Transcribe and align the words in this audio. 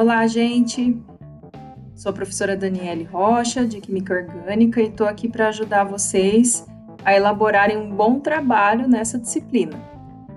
Olá, 0.00 0.26
gente! 0.26 0.96
Sou 1.94 2.08
a 2.08 2.12
professora 2.14 2.56
Daniele 2.56 3.04
Rocha, 3.04 3.66
de 3.66 3.82
Química 3.82 4.14
Orgânica, 4.14 4.80
e 4.80 4.86
estou 4.86 5.06
aqui 5.06 5.28
para 5.28 5.48
ajudar 5.48 5.84
vocês 5.84 6.66
a 7.04 7.14
elaborarem 7.14 7.76
um 7.76 7.94
bom 7.94 8.18
trabalho 8.18 8.88
nessa 8.88 9.18
disciplina. 9.18 9.78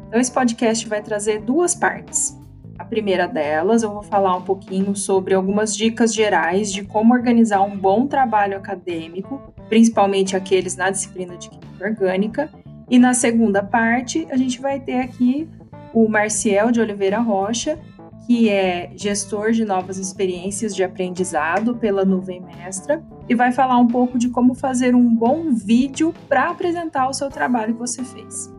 Então, 0.09 0.20
esse 0.20 0.34
podcast 0.34 0.86
vai 0.89 1.02
trazer 1.02 1.39
duas 1.39 1.73
partes. 1.73 2.38
A 2.77 2.84
primeira 2.84 3.26
delas, 3.26 3.84
eu 3.84 3.94
vou 3.94 4.04
falar 4.04 4.36
um 4.36 4.41
pouquinho 4.41 4.98
sobre 4.98 5.34
algumas 5.34 5.73
dicas 5.73 6.14
gerais 6.14 6.70
de 6.70 6.84
como 6.84 7.14
organizar 7.14 7.61
um 7.61 7.77
bom 7.77 8.05
trabalho 8.05 8.57
acadêmico, 8.57 9.41
principalmente 9.70 10.36
aqueles 10.36 10.75
na 10.75 10.89
disciplina 10.89 11.38
de 11.38 11.50
Química 11.50 11.86
Orgânica. 11.86 12.50
E 12.89 13.00
na 13.00 13.14
segunda 13.14 13.64
parte, 13.64 14.27
a 14.30 14.36
gente 14.36 14.59
vai 14.59 14.82
ter 14.82 15.00
aqui 15.00 15.48
o 15.94 16.09
Marciel 16.09 16.70
de 16.70 16.81
Oliveira 16.81 17.20
Rocha, 17.20 17.80
que 18.26 18.50
é 18.50 18.91
gestor 18.95 19.52
de 19.52 19.66
novas 19.66 19.98
experiências 19.98 20.76
de 20.76 20.84
aprendizado 20.84 21.76
pela 21.76 22.05
Nuvem 22.05 22.41
Mestra, 22.41 23.04
e 23.27 23.36
vai 23.36 23.52
falar 23.52 23.77
um 23.77 23.88
pouco 23.88 24.18
de 24.18 24.30
como 24.30 24.54
fazer 24.54 24.95
um 24.95 25.14
bom 25.14 25.54
vídeo 25.54 26.14
para 26.28 26.50
apresentar 26.50 27.09
o 27.09 27.14
seu 27.14 27.30
trabalho 27.30 27.73
que 27.73 27.80
você 27.80 28.04
fez. 28.04 28.52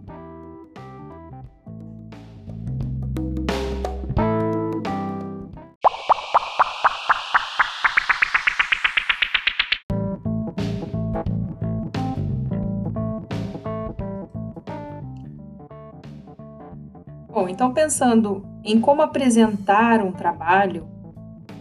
Bom, 17.28 17.48
então 17.48 17.74
pensando 17.74 18.53
em 18.64 18.80
como 18.80 19.02
apresentar 19.02 20.02
um 20.02 20.11
trabalho, 20.11 20.88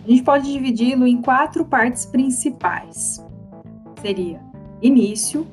a 0.05 0.09
gente 0.09 0.23
pode 0.23 0.52
dividi-lo 0.52 1.05
em 1.05 1.22
quatro 1.22 1.66
partes 1.66 2.05
principais. 2.05 3.23
Seria 4.02 4.41
início, 4.81 5.45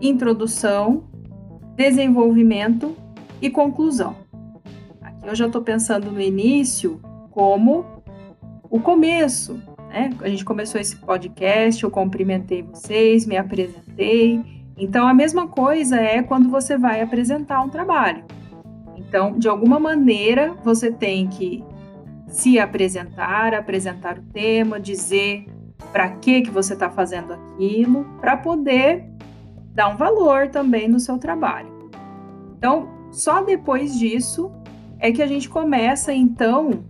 introdução, 0.00 1.04
desenvolvimento 1.76 2.96
e 3.40 3.48
conclusão. 3.48 4.16
Aqui 5.00 5.28
eu 5.28 5.34
já 5.34 5.46
estou 5.46 5.62
pensando 5.62 6.10
no 6.10 6.20
início 6.20 7.00
como 7.30 7.84
o 8.68 8.80
começo. 8.80 9.60
Né? 9.88 10.10
A 10.20 10.28
gente 10.28 10.44
começou 10.44 10.80
esse 10.80 10.96
podcast, 10.96 11.82
eu 11.82 11.90
cumprimentei 11.90 12.62
vocês, 12.62 13.26
me 13.26 13.36
apresentei. 13.36 14.40
Então, 14.76 15.06
a 15.06 15.12
mesma 15.12 15.48
coisa 15.48 15.96
é 15.96 16.22
quando 16.22 16.48
você 16.48 16.78
vai 16.78 17.00
apresentar 17.00 17.60
um 17.62 17.68
trabalho. 17.68 18.24
Então, 19.10 19.36
de 19.36 19.48
alguma 19.48 19.80
maneira, 19.80 20.54
você 20.62 20.88
tem 20.88 21.26
que 21.26 21.64
se 22.28 22.60
apresentar, 22.60 23.52
apresentar 23.52 24.16
o 24.18 24.22
tema, 24.22 24.78
dizer 24.78 25.46
para 25.90 26.10
que 26.10 26.42
que 26.42 26.50
você 26.50 26.74
está 26.74 26.88
fazendo 26.88 27.32
aquilo, 27.32 28.04
para 28.20 28.36
poder 28.36 29.04
dar 29.74 29.88
um 29.88 29.96
valor 29.96 30.46
também 30.46 30.86
no 30.86 31.00
seu 31.00 31.18
trabalho. 31.18 31.90
Então, 32.56 32.88
só 33.10 33.42
depois 33.42 33.98
disso 33.98 34.52
é 35.00 35.10
que 35.10 35.22
a 35.22 35.26
gente 35.26 35.48
começa 35.48 36.12
então 36.12 36.84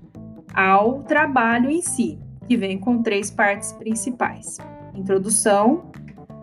ao 0.52 1.02
trabalho 1.04 1.70
em 1.70 1.80
si, 1.80 2.18
que 2.46 2.54
vem 2.54 2.76
com 2.76 3.02
três 3.02 3.30
partes 3.30 3.72
principais: 3.72 4.58
introdução, 4.94 5.90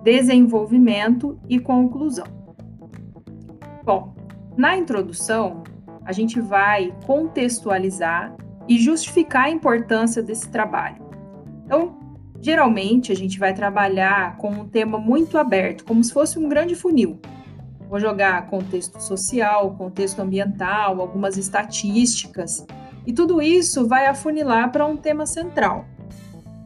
desenvolvimento 0.03 1.39
e 1.47 1.59
conclusão. 1.59 2.25
Bom, 3.85 4.16
na 4.57 4.75
introdução, 4.75 5.63
a 6.03 6.11
gente 6.11 6.41
vai 6.41 6.91
contextualizar 7.05 8.35
e 8.67 8.79
justificar 8.79 9.45
a 9.45 9.49
importância 9.51 10.23
desse 10.23 10.49
trabalho. 10.49 11.05
Então, 11.63 11.99
geralmente 12.41 13.11
a 13.11 13.15
gente 13.15 13.37
vai 13.37 13.53
trabalhar 13.53 14.35
com 14.37 14.49
um 14.49 14.67
tema 14.67 14.97
muito 14.97 15.37
aberto, 15.37 15.85
como 15.85 16.03
se 16.03 16.11
fosse 16.11 16.39
um 16.39 16.49
grande 16.49 16.75
funil. 16.75 17.19
Vou 17.87 17.99
jogar 17.99 18.47
contexto 18.47 18.99
social, 18.99 19.75
contexto 19.75 20.19
ambiental, 20.19 20.99
algumas 20.99 21.37
estatísticas, 21.37 22.65
e 23.05 23.13
tudo 23.13 23.41
isso 23.41 23.87
vai 23.87 24.07
afunilar 24.07 24.71
para 24.71 24.85
um 24.85 24.97
tema 24.97 25.25
central. 25.25 25.85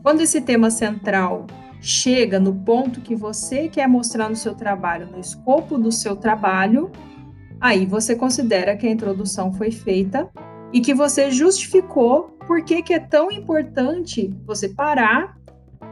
Quando 0.02 0.22
esse 0.22 0.42
tema 0.42 0.72
central 0.72 1.46
chega 1.80 2.40
no 2.40 2.56
ponto 2.56 3.02
que 3.02 3.16
você 3.16 3.68
quer 3.68 3.88
mostrar 3.88 4.30
no 4.30 4.36
seu 4.36 4.56
trabalho, 4.56 5.08
no 5.08 5.20
escopo 5.20 5.78
do 5.78 5.92
seu 5.92 6.16
trabalho, 6.16 6.92
Aí 7.62 7.86
você 7.86 8.16
considera 8.16 8.76
que 8.76 8.88
a 8.88 8.92
introdução 8.92 9.54
foi 9.54 9.70
feita 9.70 10.28
e 10.74 10.82
que 10.82 10.96
você 10.96 11.30
justificou 11.30 12.36
por 12.48 12.66
que, 12.66 12.82
que 12.82 12.92
é 12.92 13.00
tão 13.00 13.32
importante 13.32 14.34
você 14.48 14.68
parar 14.68 15.38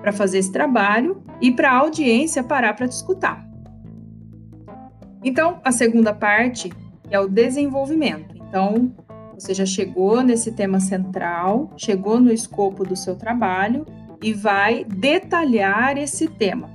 para 0.02 0.12
fazer 0.12 0.40
esse 0.40 0.52
trabalho 0.52 1.22
e 1.40 1.52
para 1.52 1.72
a 1.72 1.78
audiência 1.78 2.44
parar 2.44 2.74
para 2.74 2.88
te 2.88 2.94
escutar. 2.94 3.48
Então, 5.24 5.60
a 5.64 5.72
segunda 5.72 6.12
parte 6.12 6.72
é 7.12 7.20
o 7.20 7.28
desenvolvimento. 7.28 8.36
Então, 8.36 8.92
você 9.38 9.54
já 9.54 9.66
chegou 9.66 10.24
nesse 10.24 10.52
tema 10.54 10.80
central, 10.80 11.72
chegou 11.78 12.20
no 12.20 12.32
escopo 12.32 12.84
do 12.84 12.96
seu 12.96 13.16
trabalho 13.16 13.86
e 14.24 14.34
vai 14.34 14.84
detalhar 14.86 15.98
esse 15.98 16.28
tema. 16.28 16.70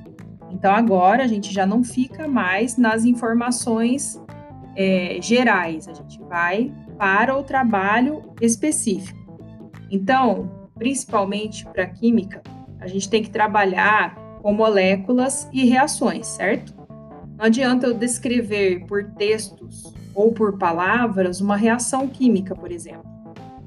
Então, 0.50 0.72
agora 0.72 1.24
a 1.24 1.26
gente 1.26 1.52
já 1.52 1.66
não 1.66 1.82
fica 1.82 2.28
mais 2.28 2.76
nas 2.76 3.04
informações 3.04 4.20
é, 4.76 5.18
gerais, 5.20 5.88
a 5.88 5.92
gente 5.92 6.20
vai 6.22 6.72
para 6.98 7.36
o 7.36 7.42
trabalho 7.42 8.22
específico. 8.40 9.18
Então, 9.90 10.68
principalmente 10.74 11.64
para 11.66 11.86
química, 11.86 12.42
a 12.80 12.86
gente 12.86 13.08
tem 13.08 13.22
que 13.22 13.30
trabalhar 13.30 14.14
com 14.42 14.52
moléculas 14.52 15.48
e 15.52 15.64
reações, 15.64 16.26
certo? 16.26 16.74
Não 17.36 17.46
adianta 17.46 17.86
eu 17.86 17.94
descrever 17.94 18.84
por 18.86 19.04
textos 19.12 19.94
ou 20.14 20.32
por 20.32 20.58
palavras 20.58 21.40
uma 21.40 21.56
reação 21.56 22.06
química, 22.06 22.54
por 22.54 22.70
exemplo. 22.70 23.04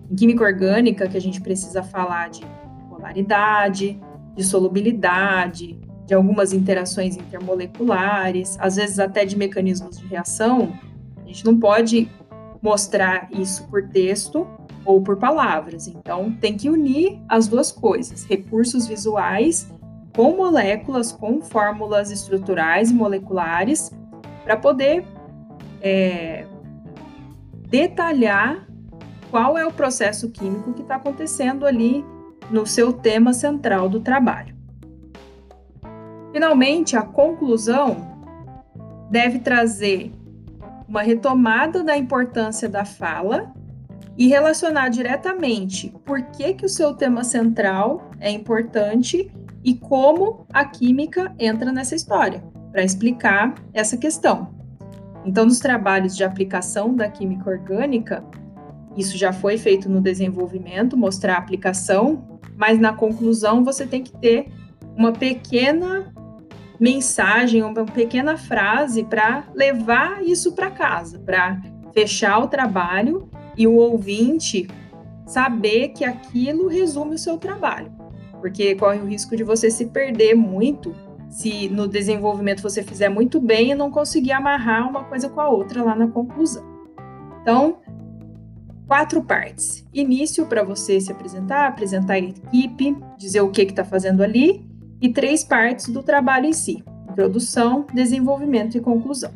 Em 0.09 0.15
química 0.15 0.43
orgânica, 0.43 1.07
que 1.07 1.17
a 1.17 1.21
gente 1.21 1.41
precisa 1.41 1.83
falar 1.83 2.29
de 2.29 2.41
polaridade, 2.89 3.99
de 4.35 4.43
solubilidade, 4.43 5.79
de 6.05 6.13
algumas 6.13 6.53
interações 6.53 7.17
intermoleculares, 7.17 8.57
às 8.59 8.77
vezes 8.77 8.99
até 8.99 9.25
de 9.25 9.37
mecanismos 9.37 9.97
de 9.97 10.05
reação, 10.07 10.71
a 11.27 11.33
gente 11.33 11.45
não 11.45 11.59
pode 11.59 12.09
mostrar 12.61 13.27
isso 13.33 13.67
por 13.67 13.89
texto 13.89 14.47
ou 14.85 15.01
por 15.01 15.17
palavras. 15.17 15.85
Então, 15.85 16.31
tem 16.39 16.55
que 16.55 16.69
unir 16.69 17.19
as 17.27 17.49
duas 17.49 17.69
coisas: 17.69 18.23
recursos 18.23 18.87
visuais 18.87 19.69
com 20.15 20.37
moléculas, 20.37 21.11
com 21.11 21.41
fórmulas 21.41 22.11
estruturais 22.11 22.89
e 22.89 22.93
moleculares, 22.93 23.91
para 24.45 24.55
poder 24.55 25.05
é, 25.81 26.47
detalhar 27.67 28.65
qual 29.29 29.57
é 29.57 29.67
o 29.67 29.73
processo 29.73 30.29
químico 30.31 30.73
que 30.73 30.81
está 30.81 30.95
acontecendo 30.95 31.65
ali 31.65 32.05
no 32.49 32.65
seu 32.65 32.93
tema 32.93 33.33
central 33.33 33.89
do 33.89 33.99
trabalho. 33.99 34.55
Finalmente, 36.31 36.95
a 36.95 37.01
conclusão 37.01 38.17
deve 39.11 39.39
trazer 39.39 40.13
uma 40.87 41.01
retomada 41.01 41.83
da 41.83 41.97
importância 41.97 42.69
da 42.69 42.85
fala 42.85 43.53
e 44.17 44.27
relacionar 44.27 44.89
diretamente 44.89 45.93
por 46.05 46.21
que, 46.23 46.53
que 46.53 46.65
o 46.65 46.69
seu 46.69 46.93
tema 46.93 47.23
central 47.23 48.09
é 48.19 48.31
importante 48.31 49.31
e 49.63 49.75
como 49.75 50.45
a 50.51 50.65
química 50.65 51.35
entra 51.37 51.71
nessa 51.71 51.93
história, 51.93 52.43
para 52.71 52.83
explicar 52.83 53.53
essa 53.73 53.97
questão. 53.97 54.55
Então, 55.25 55.45
nos 55.45 55.59
trabalhos 55.59 56.15
de 56.15 56.23
aplicação 56.23 56.95
da 56.95 57.09
química 57.09 57.49
orgânica, 57.49 58.23
isso 58.95 59.17
já 59.17 59.33
foi 59.33 59.57
feito 59.57 59.89
no 59.89 60.01
desenvolvimento, 60.01 60.95
mostrar 60.97 61.35
a 61.35 61.39
aplicação, 61.39 62.39
mas 62.55 62.79
na 62.79 62.93
conclusão 62.93 63.63
você 63.63 63.85
tem 63.85 64.01
que 64.01 64.15
ter 64.17 64.47
uma 64.95 65.11
pequena 65.11 66.11
mensagem, 66.79 67.63
uma 67.63 67.85
pequena 67.85 68.37
frase 68.37 69.03
para 69.03 69.45
levar 69.53 70.23
isso 70.23 70.53
para 70.53 70.69
casa, 70.69 71.19
para 71.19 71.61
fechar 71.93 72.39
o 72.39 72.47
trabalho 72.47 73.29
e 73.57 73.65
o 73.65 73.75
ouvinte 73.75 74.67
saber 75.25 75.89
que 75.89 76.05
aquilo 76.05 76.67
resume 76.67 77.15
o 77.15 77.19
seu 77.19 77.37
trabalho. 77.37 77.91
Porque 78.39 78.75
corre 78.75 78.99
o 78.99 79.05
risco 79.05 79.35
de 79.35 79.43
você 79.43 79.69
se 79.71 79.87
perder 79.87 80.35
muito 80.35 80.95
se 81.29 81.67
no 81.69 81.87
desenvolvimento 81.87 82.61
você 82.61 82.81
fizer 82.81 83.09
muito 83.09 83.41
bem 83.41 83.71
e 83.71 83.75
não 83.75 83.91
conseguir 83.91 84.31
amarrar 84.31 84.87
uma 84.87 85.03
coisa 85.03 85.27
com 85.27 85.41
a 85.41 85.49
outra 85.49 85.83
lá 85.83 85.95
na 85.95 86.07
conclusão. 86.07 86.63
Então, 87.41 87.79
quatro 88.87 89.21
partes. 89.21 89.85
Início 89.93 90.45
para 90.45 90.63
você 90.63 91.01
se 91.01 91.11
apresentar, 91.11 91.67
apresentar 91.67 92.13
a 92.13 92.19
equipe, 92.19 92.95
dizer 93.17 93.41
o 93.41 93.49
que 93.49 93.63
está 93.63 93.83
fazendo 93.83 94.23
ali 94.23 94.66
e 95.01 95.09
três 95.09 95.43
partes 95.43 95.87
do 95.87 96.03
trabalho 96.03 96.45
em 96.45 96.53
si: 96.53 96.83
produção, 97.15 97.85
desenvolvimento 97.93 98.77
e 98.77 98.81
conclusão. 98.81 99.31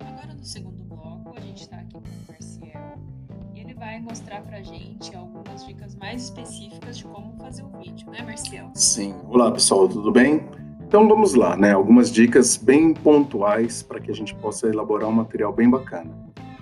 Agora 0.00 0.34
no 0.34 0.44
segundo 0.44 0.75
vai 3.96 4.02
mostrar 4.02 4.42
para 4.42 4.58
a 4.58 4.62
gente 4.62 5.16
algumas 5.16 5.64
dicas 5.64 5.94
mais 5.94 6.24
específicas 6.24 6.98
de 6.98 7.04
como 7.04 7.34
fazer 7.38 7.62
o 7.62 7.80
vídeo, 7.80 8.10
né, 8.10 8.20
Marcial? 8.22 8.70
Sim. 8.74 9.14
Olá, 9.26 9.50
pessoal, 9.50 9.88
tudo 9.88 10.12
bem? 10.12 10.46
Então 10.86 11.08
vamos 11.08 11.32
lá, 11.32 11.56
né? 11.56 11.72
Algumas 11.72 12.12
dicas 12.12 12.58
bem 12.58 12.92
pontuais 12.92 13.82
para 13.82 13.98
que 13.98 14.10
a 14.10 14.14
gente 14.14 14.34
possa 14.34 14.68
elaborar 14.68 15.08
um 15.08 15.12
material 15.12 15.50
bem 15.50 15.70
bacana. 15.70 16.10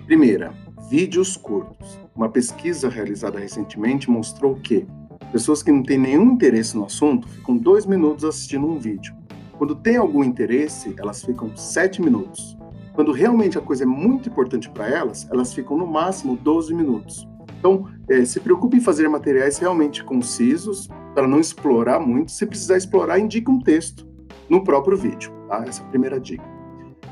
Primeira, 0.05 0.53
vídeos 0.89 1.35
curtos. 1.35 1.99
Uma 2.15 2.29
pesquisa 2.29 2.87
realizada 2.87 3.37
recentemente 3.37 4.09
mostrou 4.09 4.55
que 4.55 4.87
pessoas 5.33 5.61
que 5.61 5.73
não 5.73 5.83
têm 5.83 5.97
nenhum 5.97 6.31
interesse 6.31 6.77
no 6.77 6.85
assunto 6.85 7.27
ficam 7.27 7.57
dois 7.57 7.85
minutos 7.85 8.23
assistindo 8.23 8.65
um 8.65 8.79
vídeo. 8.79 9.13
Quando 9.57 9.75
tem 9.75 9.97
algum 9.97 10.23
interesse, 10.23 10.95
elas 10.97 11.21
ficam 11.21 11.53
sete 11.57 12.01
minutos. 12.01 12.57
Quando 12.95 13.11
realmente 13.11 13.57
a 13.57 13.61
coisa 13.61 13.83
é 13.83 13.85
muito 13.85 14.29
importante 14.29 14.69
para 14.69 14.87
elas, 14.87 15.27
elas 15.29 15.53
ficam 15.53 15.77
no 15.77 15.85
máximo 15.85 16.37
12 16.37 16.73
minutos. 16.73 17.27
Então, 17.59 17.87
é, 18.09 18.23
se 18.23 18.39
preocupe 18.39 18.77
em 18.77 18.81
fazer 18.81 19.07
materiais 19.09 19.57
realmente 19.57 20.03
concisos, 20.03 20.87
para 21.15 21.27
não 21.27 21.39
explorar 21.39 21.99
muito. 21.99 22.31
Se 22.31 22.45
precisar 22.45 22.77
explorar, 22.77 23.17
indique 23.19 23.49
um 23.49 23.59
texto 23.59 24.05
no 24.49 24.63
próprio 24.63 24.97
vídeo. 24.97 25.31
Tá? 25.47 25.63
Essa 25.65 25.81
é 25.81 25.85
a 25.85 25.89
primeira 25.89 26.19
dica. 26.19 26.43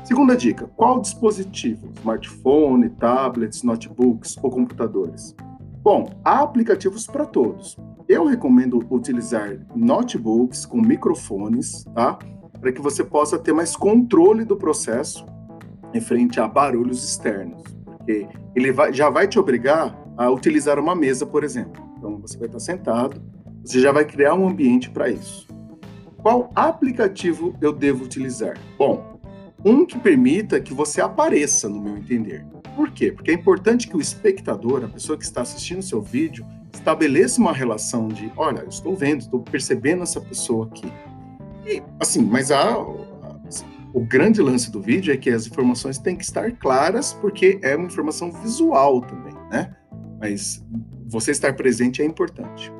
Segunda 0.04 0.36
dica: 0.36 0.70
qual 0.76 1.00
dispositivo? 1.00 1.90
Smartphone, 1.96 2.90
tablets, 2.90 3.62
notebooks 3.62 4.36
ou 4.42 4.50
computadores? 4.50 5.34
Bom, 5.82 6.10
há 6.24 6.40
aplicativos 6.40 7.06
para 7.06 7.26
todos. 7.26 7.76
Eu 8.08 8.26
recomendo 8.26 8.84
utilizar 8.90 9.58
notebooks 9.74 10.66
com 10.66 10.80
microfones, 10.80 11.84
tá? 11.94 12.18
Para 12.60 12.72
que 12.72 12.80
você 12.80 13.02
possa 13.02 13.38
ter 13.38 13.52
mais 13.52 13.74
controle 13.74 14.44
do 14.44 14.56
processo 14.56 15.26
frente 16.00 16.40
a 16.40 16.48
barulhos 16.48 17.04
externos. 17.04 17.62
Porque 17.84 18.26
ele 18.54 18.72
vai, 18.72 18.92
já 18.92 19.10
vai 19.10 19.26
te 19.26 19.38
obrigar 19.38 19.98
a 20.16 20.30
utilizar 20.30 20.78
uma 20.78 20.94
mesa, 20.94 21.26
por 21.26 21.44
exemplo. 21.44 21.82
Então 21.98 22.18
você 22.18 22.38
vai 22.38 22.46
estar 22.46 22.60
sentado, 22.60 23.22
você 23.64 23.80
já 23.80 23.92
vai 23.92 24.04
criar 24.04 24.34
um 24.34 24.48
ambiente 24.48 24.90
para 24.90 25.08
isso. 25.08 25.48
Qual 26.18 26.50
aplicativo 26.54 27.54
eu 27.60 27.72
devo 27.72 28.04
utilizar? 28.04 28.58
Bom, 28.78 29.20
um 29.64 29.84
que 29.86 29.98
permita 29.98 30.60
que 30.60 30.74
você 30.74 31.00
apareça, 31.00 31.68
no 31.68 31.80
meu 31.80 31.96
entender. 31.96 32.44
Por 32.76 32.90
quê? 32.90 33.12
Porque 33.12 33.30
é 33.30 33.34
importante 33.34 33.88
que 33.88 33.96
o 33.96 34.00
espectador, 34.00 34.84
a 34.84 34.88
pessoa 34.88 35.16
que 35.16 35.24
está 35.24 35.42
assistindo 35.42 35.82
seu 35.82 36.02
vídeo, 36.02 36.44
estabeleça 36.72 37.40
uma 37.40 37.52
relação 37.52 38.08
de, 38.08 38.30
olha, 38.36 38.60
eu 38.60 38.68
estou 38.68 38.94
vendo, 38.94 39.20
estou 39.20 39.40
percebendo 39.40 40.02
essa 40.02 40.20
pessoa 40.20 40.66
aqui. 40.66 40.92
E, 41.66 41.82
assim, 41.98 42.22
mas 42.22 42.50
assim, 42.50 43.03
o 43.94 44.00
grande 44.00 44.42
lance 44.42 44.72
do 44.72 44.82
vídeo 44.82 45.14
é 45.14 45.16
que 45.16 45.30
as 45.30 45.46
informações 45.46 45.98
têm 45.98 46.16
que 46.16 46.24
estar 46.24 46.50
claras, 46.58 47.12
porque 47.14 47.60
é 47.62 47.76
uma 47.76 47.86
informação 47.86 48.32
visual 48.32 49.00
também, 49.00 49.32
né? 49.52 49.72
Mas 50.20 50.66
você 51.06 51.30
estar 51.30 51.54
presente 51.54 52.02
é 52.02 52.04
importante. 52.04 52.72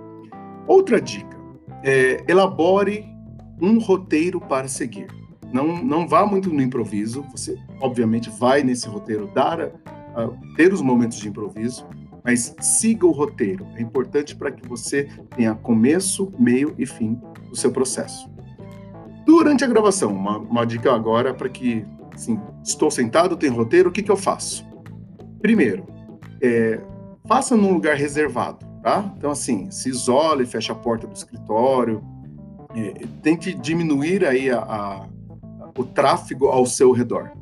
Outra 0.67 1.01
dica: 1.01 1.39
é, 1.85 2.25
elabore 2.27 3.07
um 3.63 3.79
roteiro 3.79 4.41
para 4.41 4.67
seguir. 4.67 5.07
Não, 5.53 5.81
não 5.85 6.09
vá 6.09 6.27
muito 6.27 6.53
no 6.53 6.61
improviso. 6.61 7.25
Você, 7.31 7.57
obviamente, 7.81 8.29
vai 8.29 8.65
nesse 8.65 8.89
roteiro 8.89 9.31
dar 9.33 9.69
uh, 9.69 10.37
ter 10.57 10.73
os 10.73 10.83
momentos 10.83 11.19
de 11.19 11.29
improviso, 11.29 11.87
mas 12.25 12.57
siga 12.61 13.07
o 13.07 13.13
roteiro. 13.13 13.65
É 13.77 13.83
importante 13.83 14.35
para 14.35 14.51
que 14.51 14.69
você 14.69 15.09
tenha 15.37 15.55
começo, 15.55 16.33
meio 16.37 16.75
e 16.77 16.85
fim 16.85 17.21
do 17.49 17.55
seu 17.55 17.71
processo. 17.71 18.34
Durante 19.37 19.65
a 19.65 19.67
gravação, 19.67 20.13
uma, 20.13 20.39
uma 20.39 20.65
dica 20.65 20.95
agora 20.95 21.35
para 21.35 21.49
que, 21.49 21.85
assim, 22.15 22.39
estou 22.63 22.89
sentado, 22.89 23.37
tem 23.37 23.51
roteiro, 23.51 23.89
o 23.89 23.93
que, 23.93 24.01
que 24.01 24.11
eu 24.11 24.17
faço? 24.17 24.65
Primeiro, 25.43 25.85
é, 26.41 26.81
faça 27.27 27.57
num 27.57 27.73
lugar 27.73 27.97
reservado, 27.97 28.65
tá? 28.81 29.13
Então, 29.19 29.33
assim, 29.33 29.69
se 29.73 29.89
isole, 29.89 30.47
feche 30.47 30.71
a 30.71 30.75
porta 30.75 31.09
do 31.09 31.15
escritório, 31.17 32.01
é, 32.77 33.05
tente 33.23 33.53
diminuir 33.53 34.25
aí 34.25 34.53
a, 34.53 34.61
a 34.61 35.07
o 35.77 35.83
tráfego 35.83 36.47
ao 36.47 36.65
seu 36.65 36.93
redor. 36.93 37.33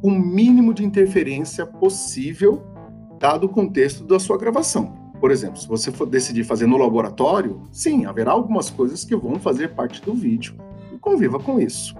O 0.00 0.12
mínimo 0.12 0.72
de 0.72 0.84
interferência 0.84 1.66
possível, 1.66 2.62
dado 3.18 3.46
o 3.46 3.48
contexto 3.48 4.04
da 4.04 4.20
sua 4.20 4.38
gravação. 4.38 5.12
Por 5.20 5.32
exemplo, 5.32 5.58
se 5.58 5.66
você 5.66 5.90
for 5.90 6.06
decidir 6.06 6.44
fazer 6.44 6.68
no 6.68 6.76
laboratório, 6.76 7.60
sim, 7.72 8.06
haverá 8.06 8.30
algumas 8.30 8.70
coisas 8.70 9.04
que 9.04 9.16
vão 9.16 9.40
fazer 9.40 9.74
parte 9.74 10.00
do 10.00 10.14
vídeo. 10.14 10.54
Conviva 11.04 11.38
com 11.38 11.60
isso. 11.60 11.94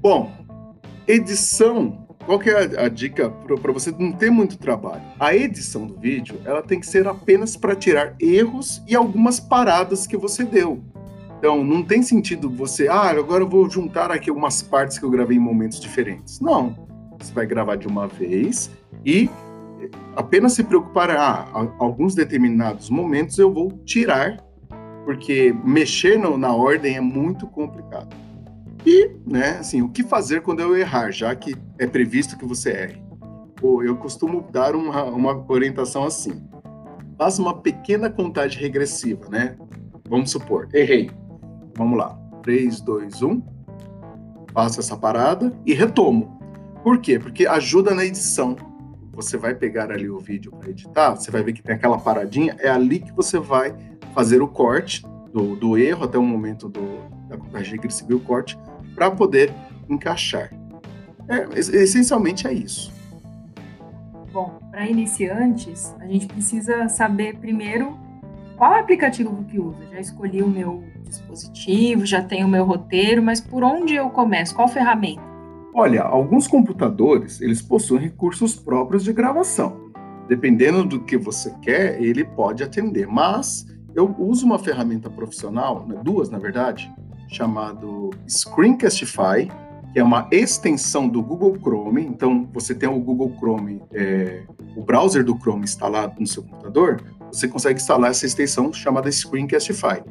Bom, 0.00 0.32
edição. 1.06 2.06
Qual 2.24 2.38
que 2.38 2.48
é 2.48 2.78
a, 2.78 2.86
a 2.86 2.88
dica 2.88 3.28
para 3.28 3.70
você 3.70 3.94
não 3.98 4.12
ter 4.12 4.30
muito 4.30 4.56
trabalho? 4.56 5.02
A 5.20 5.36
edição 5.36 5.86
do 5.86 5.94
vídeo, 5.94 6.40
ela 6.46 6.62
tem 6.62 6.80
que 6.80 6.86
ser 6.86 7.06
apenas 7.06 7.54
para 7.54 7.76
tirar 7.76 8.16
erros 8.18 8.82
e 8.88 8.96
algumas 8.96 9.38
paradas 9.38 10.06
que 10.06 10.16
você 10.16 10.42
deu. 10.42 10.82
Então, 11.38 11.62
não 11.62 11.82
tem 11.82 12.02
sentido 12.02 12.48
você, 12.48 12.88
ah, 12.88 13.10
agora 13.10 13.44
eu 13.44 13.48
vou 13.48 13.68
juntar 13.68 14.10
aqui 14.10 14.30
algumas 14.30 14.62
partes 14.62 14.98
que 14.98 15.04
eu 15.04 15.10
gravei 15.10 15.36
em 15.36 15.40
momentos 15.40 15.78
diferentes. 15.78 16.40
Não. 16.40 16.74
Você 17.18 17.32
vai 17.34 17.44
gravar 17.44 17.76
de 17.76 17.86
uma 17.86 18.08
vez 18.08 18.70
e 19.04 19.28
apenas 20.16 20.54
se 20.54 20.64
preocupar, 20.64 21.10
ah, 21.10 21.46
alguns 21.78 22.14
determinados 22.14 22.88
momentos 22.88 23.38
eu 23.38 23.52
vou 23.52 23.70
tirar, 23.84 24.45
porque 25.06 25.54
mexer 25.64 26.18
no, 26.18 26.36
na 26.36 26.52
ordem 26.52 26.96
é 26.96 27.00
muito 27.00 27.46
complicado. 27.46 28.08
E, 28.84 29.12
né, 29.24 29.58
assim, 29.60 29.80
o 29.80 29.88
que 29.88 30.02
fazer 30.02 30.42
quando 30.42 30.58
eu 30.58 30.76
errar, 30.76 31.12
já 31.12 31.32
que 31.36 31.54
é 31.78 31.86
previsto 31.86 32.36
que 32.36 32.44
você 32.44 32.70
erre? 32.70 33.02
Pô, 33.54 33.84
eu 33.84 33.96
costumo 33.96 34.48
dar 34.50 34.74
uma, 34.74 35.04
uma 35.04 35.44
orientação 35.48 36.04
assim. 36.04 36.42
Faça 37.16 37.40
uma 37.40 37.62
pequena 37.62 38.10
contagem 38.10 38.60
regressiva, 38.60 39.28
né? 39.30 39.56
Vamos 40.08 40.32
supor, 40.32 40.68
errei 40.74 41.08
Vamos 41.76 41.98
lá. 41.98 42.18
3, 42.42 42.80
2, 42.80 43.22
1. 43.22 43.42
Faço 44.52 44.80
essa 44.80 44.96
parada 44.96 45.56
e 45.64 45.72
retomo. 45.72 46.36
Por 46.82 46.98
quê? 46.98 47.16
Porque 47.16 47.46
ajuda 47.46 47.94
na 47.94 48.04
edição. 48.04 48.56
Você 49.16 49.38
vai 49.38 49.54
pegar 49.54 49.90
ali 49.90 50.10
o 50.10 50.18
vídeo 50.18 50.52
para 50.52 50.68
editar, 50.68 51.16
você 51.16 51.30
vai 51.30 51.42
ver 51.42 51.54
que 51.54 51.62
tem 51.62 51.74
aquela 51.74 51.98
paradinha, 51.98 52.54
é 52.58 52.68
ali 52.68 53.00
que 53.00 53.10
você 53.12 53.38
vai 53.38 53.74
fazer 54.14 54.42
o 54.42 54.46
corte 54.46 55.02
do, 55.32 55.56
do 55.56 55.78
erro 55.78 56.04
até 56.04 56.18
o 56.18 56.22
momento 56.22 56.68
do, 56.68 56.98
da 57.26 57.38
contagem 57.38 57.72
regressiva 57.72 58.12
e 58.12 58.14
o 58.14 58.20
corte 58.20 58.58
para 58.94 59.10
poder 59.10 59.50
encaixar. 59.88 60.52
É, 61.28 61.58
essencialmente 61.58 62.46
é 62.46 62.52
isso. 62.52 62.92
Bom, 64.30 64.58
para 64.70 64.86
iniciantes, 64.86 65.94
a 65.98 66.06
gente 66.06 66.26
precisa 66.26 66.86
saber 66.90 67.38
primeiro 67.38 67.98
qual 68.54 68.74
aplicativo 68.74 69.44
que 69.44 69.58
usa. 69.58 69.82
Já 69.92 69.98
escolhi 69.98 70.42
o 70.42 70.48
meu 70.48 70.84
dispositivo, 71.04 72.04
já 72.04 72.22
tenho 72.22 72.46
o 72.46 72.50
meu 72.50 72.66
roteiro, 72.66 73.22
mas 73.22 73.40
por 73.40 73.64
onde 73.64 73.94
eu 73.94 74.10
começo? 74.10 74.54
Qual 74.54 74.68
ferramenta? 74.68 75.35
Olha, 75.78 76.04
alguns 76.04 76.48
computadores, 76.48 77.38
eles 77.42 77.60
possuem 77.60 78.00
recursos 78.00 78.56
próprios 78.56 79.04
de 79.04 79.12
gravação. 79.12 79.92
Dependendo 80.26 80.82
do 80.82 81.00
que 81.04 81.18
você 81.18 81.54
quer, 81.60 82.02
ele 82.02 82.24
pode 82.24 82.62
atender, 82.62 83.06
mas 83.06 83.66
eu 83.94 84.16
uso 84.18 84.46
uma 84.46 84.58
ferramenta 84.58 85.10
profissional, 85.10 85.86
né, 85.86 86.00
duas 86.02 86.30
na 86.30 86.38
verdade, 86.38 86.90
chamado 87.28 88.08
Screencastify, 88.26 89.50
que 89.92 89.98
é 89.98 90.02
uma 90.02 90.26
extensão 90.30 91.06
do 91.06 91.22
Google 91.22 91.54
Chrome. 91.60 92.06
Então, 92.06 92.48
você 92.54 92.74
tem 92.74 92.88
o 92.88 92.98
Google 92.98 93.34
Chrome, 93.36 93.82
é, 93.92 94.44
o 94.74 94.82
browser 94.82 95.22
do 95.22 95.36
Chrome 95.36 95.64
instalado 95.64 96.18
no 96.18 96.26
seu 96.26 96.42
computador, 96.42 97.02
você 97.30 97.46
consegue 97.46 97.78
instalar 97.78 98.12
essa 98.12 98.24
extensão 98.24 98.72
chamada 98.72 99.12
Screencastify. 99.12 100.02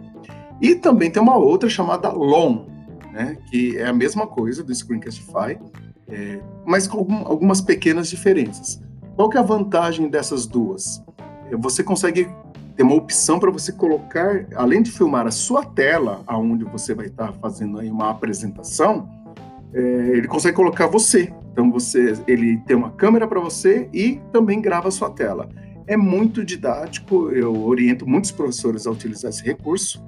E 0.61 0.75
também 0.75 1.09
tem 1.09 1.23
uma 1.23 1.37
outra 1.37 1.67
chamada 1.67 2.11
LOM, 2.11 2.74
né, 3.15 3.37
que 3.49 3.77
é 3.77 3.87
a 3.87 3.93
mesma 3.93 4.27
coisa 4.27 4.61
do 4.61 4.75
Screencastify, 4.75 5.57
é, 6.09 6.41
mas 6.65 6.85
com 6.85 6.97
algumas 7.25 7.61
pequenas 7.61 8.09
diferenças. 8.09 8.81
Qual 9.15 9.29
que 9.29 9.37
é 9.37 9.39
a 9.39 9.43
vantagem 9.43 10.09
dessas 10.09 10.45
duas? 10.45 11.01
É, 11.49 11.55
você 11.55 11.81
consegue 11.81 12.27
ter 12.75 12.83
uma 12.83 12.95
opção 12.95 13.39
para 13.39 13.49
você 13.49 13.71
colocar, 13.71 14.45
além 14.53 14.83
de 14.83 14.91
filmar 14.91 15.25
a 15.25 15.31
sua 15.31 15.63
tela, 15.63 16.23
aonde 16.27 16.65
você 16.65 16.93
vai 16.93 17.05
estar 17.05 17.31
fazendo 17.35 17.79
aí 17.79 17.89
uma 17.89 18.09
apresentação, 18.09 19.09
é, 19.73 19.79
ele 19.79 20.27
consegue 20.27 20.57
colocar 20.57 20.87
você. 20.87 21.33
Então 21.53 21.71
você, 21.71 22.21
ele 22.27 22.57
tem 22.67 22.75
uma 22.75 22.91
câmera 22.91 23.25
para 23.25 23.39
você 23.39 23.89
e 23.93 24.19
também 24.33 24.61
grava 24.61 24.89
a 24.89 24.91
sua 24.91 25.09
tela. 25.09 25.47
É 25.87 25.95
muito 25.95 26.43
didático, 26.43 27.29
eu 27.29 27.65
oriento 27.65 28.05
muitos 28.05 28.31
professores 28.31 28.85
a 28.85 28.91
utilizar 28.91 29.29
esse 29.29 29.43
recurso 29.43 30.03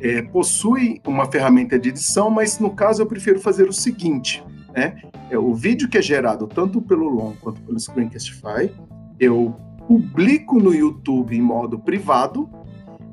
é, 0.00 0.22
possui 0.22 1.00
uma 1.06 1.30
ferramenta 1.30 1.78
de 1.78 1.90
edição, 1.90 2.30
mas 2.30 2.58
no 2.58 2.70
caso 2.70 3.02
eu 3.02 3.06
prefiro 3.06 3.40
fazer 3.40 3.68
o 3.68 3.72
seguinte, 3.72 4.44
né? 4.74 5.02
É, 5.30 5.38
o 5.38 5.54
vídeo 5.54 5.88
que 5.88 5.98
é 5.98 6.02
gerado 6.02 6.46
tanto 6.46 6.80
pelo 6.80 7.08
Long 7.08 7.32
quanto 7.40 7.60
pelo 7.62 7.78
Screencastify, 7.78 8.70
eu 9.18 9.56
publico 9.88 10.58
no 10.58 10.74
YouTube 10.74 11.36
em 11.36 11.40
modo 11.40 11.78
privado 11.78 12.48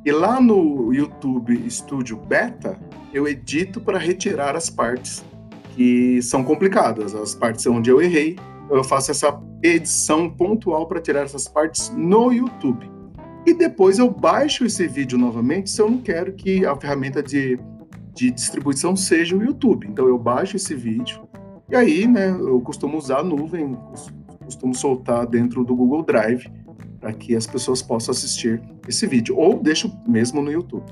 e 0.05 0.11
lá 0.11 0.41
no 0.41 0.93
YouTube 0.93 1.69
Studio 1.69 2.17
Beta 2.17 2.77
eu 3.13 3.27
edito 3.27 3.79
para 3.79 3.97
retirar 3.97 4.55
as 4.55 4.69
partes 4.69 5.23
que 5.75 6.21
são 6.21 6.43
complicadas, 6.43 7.15
as 7.15 7.33
partes 7.33 7.65
onde 7.65 7.89
eu 7.89 8.01
errei, 8.01 8.37
eu 8.69 8.83
faço 8.83 9.11
essa 9.11 9.39
edição 9.61 10.29
pontual 10.29 10.87
para 10.87 11.01
tirar 11.01 11.21
essas 11.21 11.47
partes 11.47 11.91
no 11.95 12.31
YouTube. 12.31 12.92
E 13.45 13.53
depois 13.53 13.99
eu 13.99 14.09
baixo 14.09 14.65
esse 14.65 14.87
vídeo 14.87 15.17
novamente 15.17 15.69
se 15.69 15.81
eu 15.81 15.89
não 15.89 15.97
quero 15.97 16.33
que 16.33 16.65
a 16.65 16.75
ferramenta 16.75 17.21
de, 17.21 17.59
de 18.13 18.31
distribuição 18.31 18.95
seja 18.95 19.35
o 19.35 19.43
YouTube. 19.43 19.87
Então 19.87 20.07
eu 20.07 20.17
baixo 20.17 20.55
esse 20.55 20.73
vídeo 20.73 21.27
e 21.69 21.75
aí, 21.75 22.07
né, 22.07 22.29
eu 22.29 22.61
costumo 22.61 22.97
usar 22.97 23.19
a 23.19 23.23
nuvem, 23.23 23.75
costumo 24.43 24.75
soltar 24.75 25.25
dentro 25.25 25.63
do 25.63 25.75
Google 25.75 26.03
Drive 26.03 26.45
para 26.99 27.11
que 27.13 27.35
as 27.35 27.47
pessoas 27.47 27.81
possam 27.81 28.11
assistir 28.11 28.61
esse 28.87 29.07
vídeo 29.07 29.37
ou 29.37 29.61
deixo 29.61 29.91
mesmo 30.07 30.41
no 30.41 30.51
YouTube. 30.51 30.85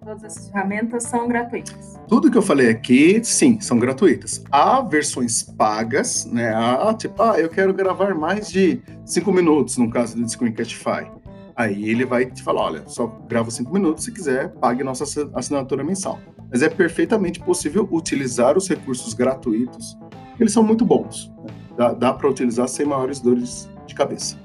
Todas 0.00 0.24
essas 0.24 0.48
ferramentas 0.48 1.02
são 1.04 1.28
gratuitas. 1.28 1.98
Tudo 2.08 2.30
que 2.30 2.38
eu 2.38 2.42
falei 2.42 2.70
aqui, 2.70 3.22
sim, 3.24 3.60
são 3.60 3.78
gratuitas. 3.78 4.42
Há 4.50 4.80
versões 4.80 5.42
pagas, 5.42 6.24
né? 6.26 6.54
Há, 6.54 6.94
tipo, 6.94 7.22
ah, 7.22 7.38
eu 7.38 7.48
quero 7.48 7.74
gravar 7.74 8.14
mais 8.14 8.50
de 8.50 8.80
cinco 9.04 9.32
minutos, 9.32 9.76
no 9.76 9.90
caso 9.90 10.16
do 10.16 10.28
Screencastify. 10.28 11.10
Aí 11.56 11.88
ele 11.88 12.04
vai 12.04 12.26
te 12.26 12.42
falar, 12.42 12.62
olha, 12.62 12.82
só 12.86 13.06
grava 13.28 13.50
cinco 13.50 13.72
minutos, 13.72 14.04
se 14.04 14.12
quiser, 14.12 14.52
pague 14.54 14.82
nossa 14.82 15.04
assinatura 15.34 15.84
mensal. 15.84 16.18
Mas 16.50 16.62
é 16.62 16.68
perfeitamente 16.68 17.38
possível 17.40 17.88
utilizar 17.90 18.56
os 18.56 18.68
recursos 18.68 19.14
gratuitos, 19.14 19.96
eles 20.38 20.52
são 20.52 20.62
muito 20.62 20.84
bons. 20.84 21.32
Né? 21.44 21.54
Dá, 21.76 21.92
dá 21.92 22.12
para 22.12 22.28
utilizar 22.28 22.68
sem 22.68 22.84
maiores 22.84 23.20
dores 23.20 23.68
de 23.86 23.94
cabeça. 23.94 24.36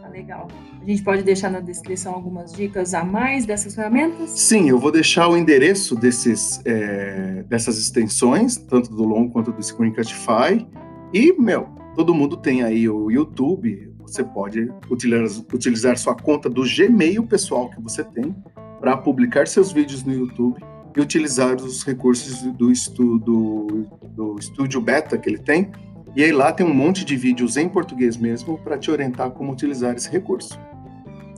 Tá 0.00 0.08
legal. 0.08 0.48
A 0.80 0.88
gente 0.88 1.02
pode 1.02 1.24
deixar 1.24 1.50
na 1.50 1.58
descrição 1.58 2.14
algumas 2.14 2.52
dicas 2.52 2.94
a 2.94 3.04
mais 3.04 3.44
dessas 3.44 3.74
ferramentas? 3.74 4.30
Sim, 4.30 4.68
eu 4.68 4.78
vou 4.78 4.92
deixar 4.92 5.26
o 5.26 5.36
endereço 5.36 5.96
desses, 5.96 6.60
é, 6.64 7.44
dessas 7.48 7.76
extensões, 7.76 8.56
tanto 8.56 8.94
do 8.94 9.02
Long 9.02 9.28
quanto 9.28 9.50
do 9.50 9.60
Screencastify. 9.60 10.64
E, 11.12 11.32
meu, 11.32 11.68
todo 11.96 12.14
mundo 12.14 12.36
tem 12.36 12.62
aí 12.62 12.88
o 12.88 13.10
YouTube, 13.10 13.90
você 13.98 14.22
pode 14.22 14.70
utilizar, 14.90 15.44
utilizar 15.52 15.96
sua 15.96 16.14
conta 16.14 16.48
do 16.48 16.62
Gmail 16.62 17.26
pessoal 17.26 17.70
que 17.70 17.80
você 17.80 18.04
tem 18.04 18.36
para 18.78 18.98
publicar 18.98 19.48
seus 19.48 19.72
vídeos 19.72 20.04
no 20.04 20.12
YouTube 20.12 20.62
e 20.94 21.00
utilizar 21.00 21.56
os 21.56 21.82
recursos 21.82 22.42
do, 22.52 22.70
estudo, 22.70 23.88
do 24.10 24.36
estúdio 24.38 24.80
beta 24.80 25.16
que 25.16 25.28
ele 25.28 25.38
tem. 25.38 25.72
E 26.14 26.22
aí 26.22 26.32
lá 26.32 26.52
tem 26.52 26.66
um 26.66 26.74
monte 26.74 27.02
de 27.02 27.16
vídeos 27.16 27.56
em 27.56 27.68
português 27.68 28.16
mesmo 28.16 28.58
para 28.58 28.76
te 28.76 28.90
orientar 28.90 29.30
como 29.30 29.52
utilizar 29.52 29.94
esse 29.96 30.10
recurso. 30.10 30.58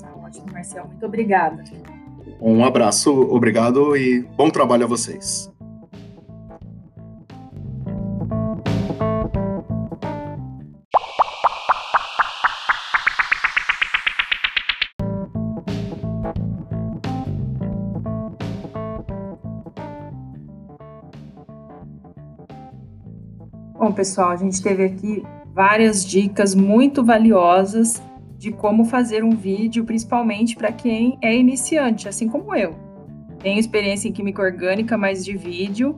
Tá 0.00 0.12
ótimo, 0.17 0.47
Marcel. 0.53 0.87
Muito 0.87 1.07
obrigada. 1.07 1.62
Um 2.41 2.65
abraço, 2.65 3.12
obrigado 3.12 3.97
e 3.97 4.23
bom 4.37 4.50
trabalho 4.50 4.85
a 4.85 4.88
vocês. 4.88 5.50
Bom, 23.78 23.92
pessoal, 23.92 24.30
a 24.30 24.37
gente 24.37 24.61
teve 24.61 24.85
aqui 24.85 25.25
várias 25.54 26.04
dicas 26.04 26.52
muito 26.52 27.04
valiosas 27.04 28.02
de 28.37 28.50
como 28.50 28.85
fazer 28.85 29.23
um 29.23 29.30
vídeo, 29.30 29.85
principalmente 29.85 30.56
para 30.56 30.73
quem 30.73 31.16
é 31.23 31.32
iniciante, 31.37 32.08
assim 32.08 32.28
como 32.28 32.56
eu. 32.56 32.75
Tenho 33.38 33.61
experiência 33.61 34.08
em 34.08 34.12
química 34.12 34.42
orgânica, 34.42 34.99
mas 34.99 35.25
de 35.25 35.37
vídeo 35.37 35.97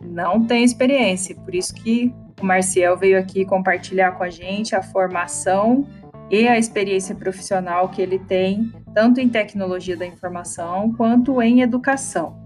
não 0.00 0.44
tenho 0.44 0.64
experiência. 0.64 1.36
Por 1.36 1.54
isso 1.54 1.72
que 1.72 2.12
o 2.42 2.44
Marcial 2.44 2.96
veio 2.96 3.16
aqui 3.16 3.44
compartilhar 3.44 4.10
com 4.12 4.24
a 4.24 4.28
gente 4.28 4.74
a 4.74 4.82
formação 4.82 5.86
e 6.28 6.48
a 6.48 6.58
experiência 6.58 7.14
profissional 7.14 7.90
que 7.90 8.02
ele 8.02 8.18
tem, 8.18 8.72
tanto 8.92 9.20
em 9.20 9.28
tecnologia 9.28 9.96
da 9.96 10.04
informação 10.04 10.92
quanto 10.94 11.40
em 11.40 11.60
educação. 11.60 12.36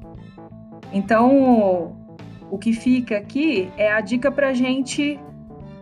Então, 0.92 2.03
o 2.50 2.58
que 2.58 2.72
fica 2.72 3.16
aqui 3.16 3.70
é 3.76 3.92
a 3.92 4.00
dica 4.00 4.30
para 4.30 4.48
a 4.48 4.54
gente 4.54 5.18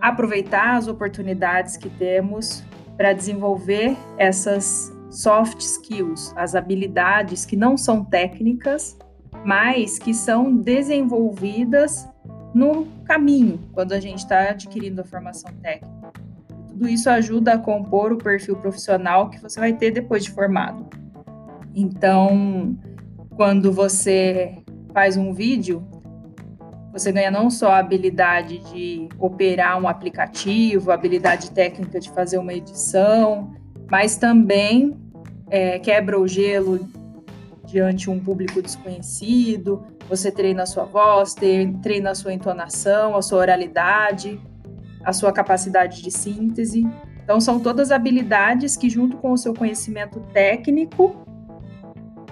aproveitar 0.00 0.76
as 0.76 0.88
oportunidades 0.88 1.76
que 1.76 1.88
temos 1.88 2.62
para 2.97 3.12
desenvolver 3.12 3.97
essas 4.19 4.92
soft 5.11 5.61
skills, 5.61 6.33
as 6.37 6.54
habilidades 6.54 7.45
que 7.45 7.57
não 7.57 7.76
são 7.76 8.04
técnicas, 8.04 8.97
mas 9.45 9.99
que 9.99 10.14
são 10.14 10.57
desenvolvidas 10.57 12.09
no 12.54 12.87
caminho, 13.04 13.61
quando 13.73 13.92
a 13.92 14.00
gente 14.00 14.19
está 14.19 14.50
adquirindo 14.50 15.00
a 15.00 15.04
formação 15.04 15.52
técnica. 15.62 16.12
Tudo 16.69 16.88
isso 16.88 17.09
ajuda 17.09 17.54
a 17.54 17.59
compor 17.59 18.12
o 18.12 18.19
perfil 18.19 18.57
profissional 18.57 19.31
que 19.31 19.40
você 19.40 19.61
vai 19.61 19.73
ter 19.73 19.90
depois 19.90 20.25
de 20.25 20.31
formado. 20.31 20.87
Então, 21.75 22.76
quando 23.37 23.73
você 23.73 24.62
faz 24.92 25.16
um 25.16 25.33
vídeo, 25.33 25.87
você 26.92 27.11
ganha 27.11 27.30
não 27.30 27.49
só 27.50 27.70
a 27.70 27.78
habilidade 27.78 28.58
de 28.70 29.08
operar 29.18 29.80
um 29.80 29.88
aplicativo, 29.88 30.90
a 30.90 30.94
habilidade 30.94 31.50
técnica 31.50 31.99
de 31.99 32.11
fazer 32.11 32.37
uma 32.37 32.52
edição, 32.52 33.54
mas 33.90 34.16
também 34.16 34.94
é, 35.49 35.78
quebra 35.78 36.20
o 36.20 36.28
gelo 36.28 36.87
diante 37.64 38.11
um 38.11 38.20
público 38.20 38.61
desconhecido. 38.61 39.82
Você 40.08 40.30
treina 40.30 40.64
a 40.64 40.66
sua 40.66 40.84
voz, 40.84 41.34
treina 41.82 42.11
a 42.11 42.14
sua 42.14 42.34
entonação, 42.34 43.16
a 43.16 43.22
sua 43.22 43.38
oralidade, 43.38 44.38
a 45.02 45.14
sua 45.14 45.32
capacidade 45.32 46.02
de 46.02 46.11
síntese. 46.11 46.87
Então, 47.25 47.40
são 47.40 47.58
todas 47.58 47.90
habilidades 47.90 48.76
que, 48.76 48.90
junto 48.90 49.16
com 49.16 49.32
o 49.32 49.38
seu 49.38 49.54
conhecimento 49.54 50.20
técnico 50.34 51.16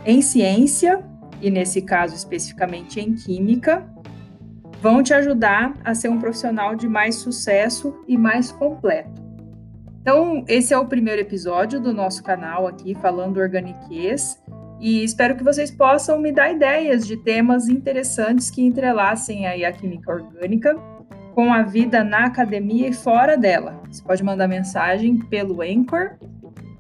em 0.05 0.21
ciência, 0.21 1.03
e 1.41 1.51
nesse 1.51 1.81
caso 1.81 2.15
especificamente 2.15 3.01
em 3.01 3.15
química, 3.15 3.89
vão 4.81 5.03
te 5.03 5.13
ajudar 5.13 5.75
a 5.85 5.95
ser 5.95 6.09
um 6.09 6.19
profissional 6.19 6.75
de 6.75 6.89
mais 6.89 7.17
sucesso 7.17 7.95
e 8.09 8.17
mais 8.17 8.51
completo. 8.51 9.21
Então, 10.01 10.45
esse 10.49 10.73
é 10.73 10.79
o 10.79 10.87
primeiro 10.87 11.21
episódio 11.21 11.79
do 11.79 11.93
nosso 11.93 12.23
canal 12.23 12.67
aqui 12.67 12.95
falando 12.95 13.39
organiquez 13.39 14.41
e 14.81 15.05
espero 15.05 15.37
que 15.37 15.45
vocês 15.45 15.71
possam 15.71 16.19
me 16.19 16.33
dar 16.33 16.51
ideias 16.51 17.07
de 17.07 17.19
temas 17.19 17.69
interessantes 17.69 18.51
que 18.51 18.63
entrelacem 18.63 19.47
aí 19.47 19.63
a 19.63 19.71
química 19.71 20.11
orgânica 20.11 20.75
com 21.35 21.53
a 21.53 21.63
vida 21.63 22.03
na 22.03 22.25
academia 22.25 22.89
e 22.89 22.93
fora 22.95 23.37
dela. 23.37 23.79
Você 23.91 24.03
pode 24.03 24.25
mandar 24.25 24.49
mensagem 24.49 25.19
pelo 25.19 25.61
Anchor, 25.61 26.17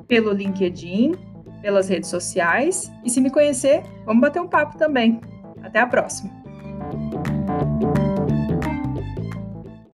pelo 0.08 0.32
LinkedIn, 0.32 1.14
pelas 1.60 1.90
redes 1.90 2.08
sociais 2.08 2.90
e 3.04 3.10
se 3.10 3.20
me 3.20 3.30
conhecer, 3.30 3.82
vamos 4.06 4.22
bater 4.22 4.40
um 4.40 4.48
papo 4.48 4.78
também. 4.78 5.20
Até 5.62 5.78
a 5.78 5.86
próxima. 5.86 6.39